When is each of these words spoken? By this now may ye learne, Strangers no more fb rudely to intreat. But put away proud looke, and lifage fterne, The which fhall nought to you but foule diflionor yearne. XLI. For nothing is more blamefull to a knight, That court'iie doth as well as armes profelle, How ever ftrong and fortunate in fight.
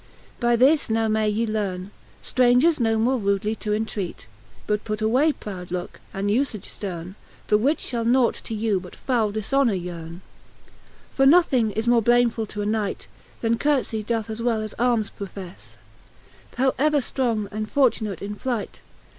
By 0.39 0.55
this 0.55 0.89
now 0.89 1.07
may 1.07 1.29
ye 1.29 1.45
learne, 1.45 1.91
Strangers 2.23 2.79
no 2.79 2.97
more 2.97 3.19
fb 3.19 3.23
rudely 3.23 3.55
to 3.59 3.69
intreat. 3.71 4.25
But 4.65 4.83
put 4.83 4.99
away 4.99 5.31
proud 5.31 5.69
looke, 5.69 5.99
and 6.11 6.27
lifage 6.27 6.65
fterne, 6.65 7.13
The 7.49 7.59
which 7.59 7.83
fhall 7.83 8.03
nought 8.07 8.33
to 8.45 8.55
you 8.55 8.79
but 8.79 8.95
foule 8.95 9.31
diflionor 9.31 9.79
yearne. 9.79 10.21
XLI. 10.21 10.71
For 11.13 11.25
nothing 11.27 11.69
is 11.73 11.85
more 11.87 12.01
blamefull 12.01 12.47
to 12.47 12.63
a 12.63 12.65
knight, 12.65 13.05
That 13.41 13.59
court'iie 13.59 14.03
doth 14.03 14.31
as 14.31 14.41
well 14.41 14.61
as 14.61 14.73
armes 14.79 15.11
profelle, 15.11 15.77
How 16.57 16.73
ever 16.79 16.97
ftrong 16.97 17.47
and 17.51 17.69
fortunate 17.71 18.23
in 18.23 18.33
fight. 18.33 18.81